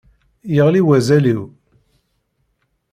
Yeɣli 0.55 0.81
wazal-iw. 0.87 1.41